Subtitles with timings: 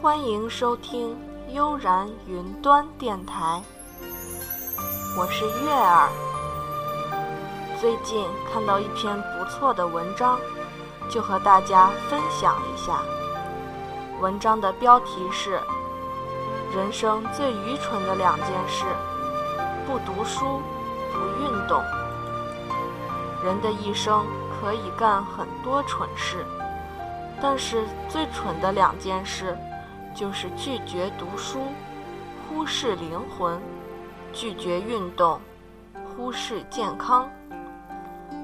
[0.00, 1.16] 欢迎收听
[1.52, 3.60] 悠然云端电台，
[5.18, 6.08] 我是月儿。
[7.80, 10.38] 最近看到一篇不错的文章，
[11.10, 13.02] 就和大家分享一下。
[14.20, 15.58] 文章的标题是
[16.76, 18.84] 《人生最愚蠢的两件事：
[19.84, 20.62] 不读书，
[21.12, 21.82] 不运动》。
[23.44, 24.24] 人的一生
[24.60, 26.46] 可以干很多蠢事，
[27.42, 29.58] 但是最蠢的两件事，
[30.18, 31.60] 就是拒绝读书，
[32.48, 33.56] 忽视灵魂；
[34.32, 35.38] 拒绝运动，
[36.08, 37.30] 忽视健康。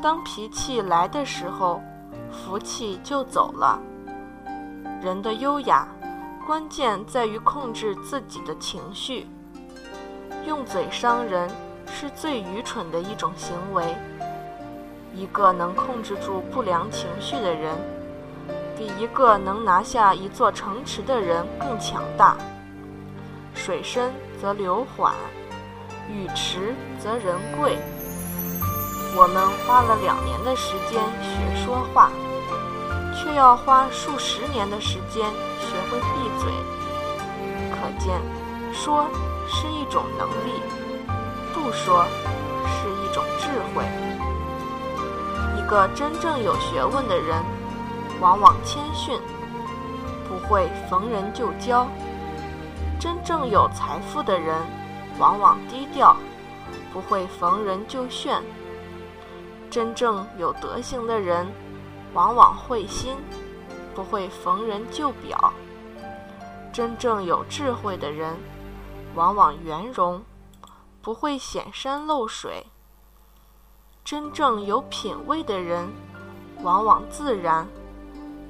[0.00, 1.82] 当脾气来的时候，
[2.32, 3.78] 福气就走了。
[5.02, 5.86] 人的优雅，
[6.46, 9.26] 关键在于控制自己的情绪。
[10.46, 11.50] 用嘴伤人，
[11.84, 13.94] 是最愚蠢的一种行为。
[15.14, 17.76] 一个能控制住不良情绪的人，
[18.78, 22.36] 比一个能拿下一座城池的人更强大。
[23.52, 25.12] 水深则流缓，
[26.08, 27.76] 语迟则人贵。
[29.16, 32.12] 我们花了两年的时间学说话，
[33.12, 36.52] 却要花数十年的时间学会闭嘴。
[37.72, 38.14] 可见，
[38.72, 39.08] 说
[39.48, 40.62] 是一种能力，
[41.52, 42.06] 不说
[42.64, 43.84] 是一种智慧。
[45.58, 47.42] 一个真正有学问的人，
[48.20, 49.20] 往往谦逊，
[50.28, 51.86] 不会逢人就交；
[52.98, 54.60] 真正有财富的人，
[55.18, 56.16] 往往低调，
[56.92, 58.42] 不会逢人就炫；
[59.70, 61.46] 真正有德行的人，
[62.12, 63.16] 往往会心，
[63.94, 65.52] 不会逢人就表；
[66.72, 68.36] 真正有智慧的人，
[69.14, 70.20] 往往圆融，
[71.00, 72.66] 不会显山露水。
[74.04, 75.88] 真正有品位的人，
[76.62, 77.68] 往往自然，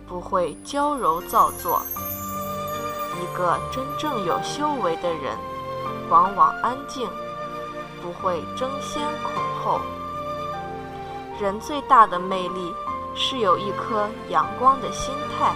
[0.08, 1.82] 不会娇柔造作；
[3.20, 5.36] 一个真正有修为的人，
[6.08, 7.06] 往往安静，
[8.02, 9.32] 不会争先恐
[9.62, 9.80] 后。
[11.38, 12.72] 人最大的魅力，
[13.14, 15.54] 是有一颗阳光的心态。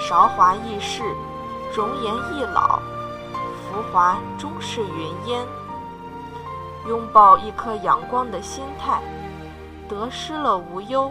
[0.00, 1.14] 韶华易逝，
[1.72, 2.80] 容颜易老，
[3.70, 5.46] 浮华终是云烟。
[6.88, 9.00] 拥抱一颗阳光的心态，
[9.88, 11.10] 得失了无忧，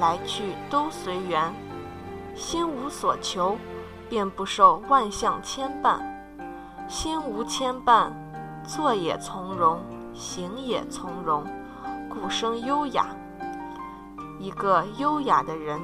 [0.00, 1.50] 来去都随缘。
[2.38, 3.58] 心无所求，
[4.08, 5.98] 便不受万象牵绊；
[6.86, 8.12] 心无牵绊，
[8.64, 9.80] 坐也从容，
[10.14, 11.44] 行也从容，
[12.08, 13.08] 故生优雅。
[14.38, 15.80] 一个优雅的人，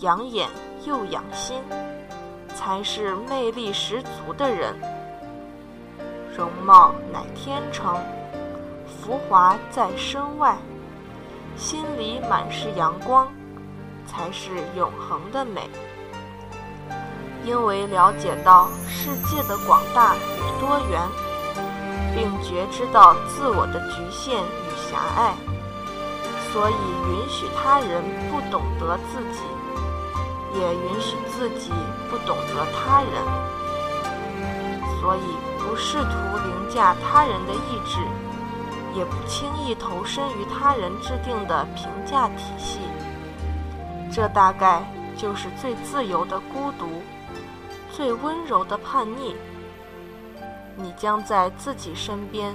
[0.00, 0.48] 养眼
[0.84, 1.62] 又养心，
[2.56, 4.74] 才是魅力十足的人。
[6.36, 7.96] 容貌乃天成。
[8.84, 10.58] 浮华在身外，
[11.56, 13.28] 心里满是阳光，
[14.12, 15.70] 才是永恒的美。
[17.44, 21.00] 因为了解到世界的广大与多元，
[22.14, 25.34] 并觉知到自我的局限与狭隘，
[26.52, 26.74] 所以
[27.08, 29.40] 允许他人不懂得自己，
[30.54, 31.72] 也允许自己
[32.10, 33.10] 不懂得他人。
[35.00, 35.22] 所以
[35.58, 36.10] 不试图
[36.44, 37.98] 凌驾他人的意志。
[38.94, 42.78] 也不轻易投身于他人制定的评价体系，
[44.12, 44.84] 这大概
[45.16, 46.86] 就是最自由的孤独，
[47.90, 49.34] 最温柔的叛逆。
[50.76, 52.54] 你将在自己身边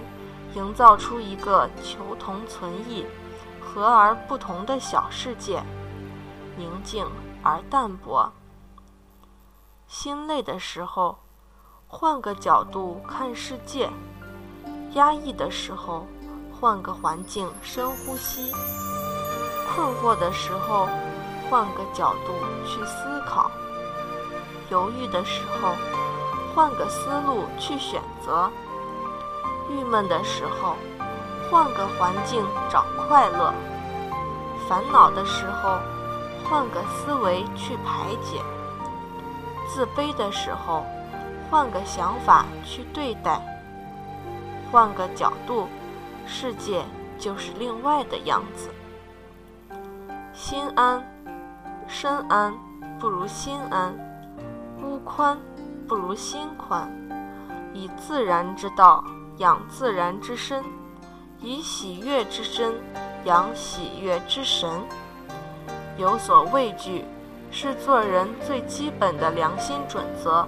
[0.53, 3.06] 营造出一个求同存异、
[3.59, 5.63] 和而不同的小世界，
[6.56, 7.07] 宁静
[7.41, 8.31] 而淡泊。
[9.88, 11.17] 心累的时候，
[11.88, 13.90] 换个角度看世界；
[14.94, 16.06] 压抑的时候。
[16.59, 18.51] 换个环境深呼吸，
[19.69, 20.90] 困惑的时候
[21.50, 22.34] 换个角度
[22.66, 23.50] 去思考，
[24.69, 25.74] 犹豫的时候
[26.53, 28.50] 换个思路去选择，
[29.69, 30.75] 郁闷的时候
[31.50, 33.53] 换个环境找快乐，
[34.67, 35.79] 烦恼的时候
[36.49, 38.41] 换个思维去排解，
[39.67, 40.85] 自卑的时候
[41.49, 43.41] 换个想法去对待，
[44.72, 45.67] 换个角度。
[46.29, 46.84] 世界
[47.17, 48.70] 就是另外的样子。
[50.34, 51.02] 心安，
[51.87, 52.53] 身安
[52.99, 53.93] 不如心安；
[54.84, 55.37] 屋宽
[55.87, 56.91] 不如心宽。
[57.73, 59.03] 以自然之道
[59.37, 60.63] 养自然之身，
[61.39, 62.73] 以喜悦之身
[63.25, 64.69] 养喜悦之神。
[65.97, 67.05] 有所畏惧，
[67.51, 70.47] 是做人最基本的良心准则。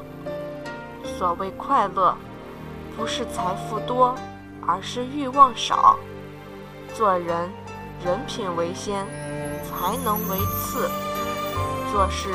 [1.03, 2.15] 所谓快乐，
[2.97, 4.15] 不是财富多。
[4.68, 5.97] 而是欲望少，
[6.94, 7.50] 做人
[8.06, 9.03] 人品为先，
[9.63, 10.88] 才能为次；
[11.91, 12.30] 做事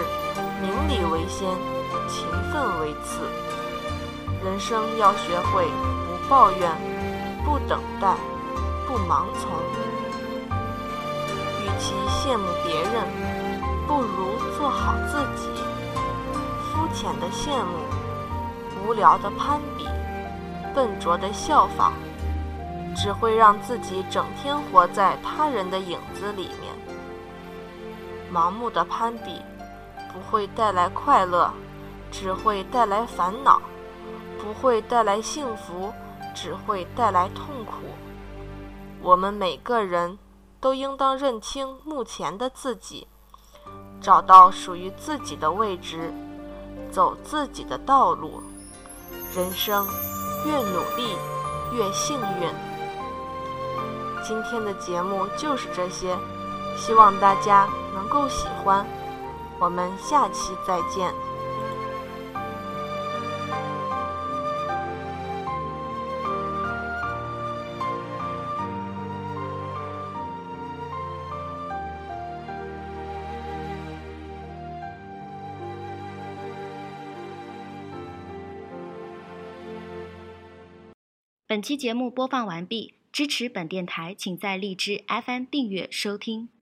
[0.60, 1.48] 明理为先，
[2.08, 3.20] 勤奋为次。
[4.44, 5.64] 人生要学会
[6.06, 6.70] 不抱怨、
[7.44, 8.16] 不等待、
[8.86, 9.50] 不盲从。
[11.62, 13.06] 与其羡慕别人，
[13.86, 15.48] 不如做好自己。
[16.72, 17.78] 肤浅的羡慕，
[18.84, 19.86] 无聊的攀比，
[20.74, 21.92] 笨拙的效仿。
[22.96, 26.74] 只会让自己整天活在他人的影子里面。
[28.34, 29.40] 盲目的攀比
[30.12, 31.52] 不会带来快乐，
[32.10, 33.60] 只会带来烦恼；
[34.36, 35.92] 不会带来幸福，
[36.34, 37.75] 只会带来痛苦。
[39.00, 40.19] 我们每个人
[40.60, 43.06] 都应当认清目前的自己，
[44.00, 46.12] 找到属于自己的位置，
[46.90, 48.42] 走自己的道路。
[49.32, 49.87] 人生
[50.44, 51.16] 越努力，
[51.72, 52.48] 越幸运。
[54.25, 56.16] 今天的节目就是这些，
[56.76, 58.87] 希望大家能够喜欢。
[59.59, 61.12] 我们下期再见。
[81.47, 82.94] 本期节目播放完毕。
[83.12, 86.53] 支持本电台，请在荔枝 FM 订阅收听。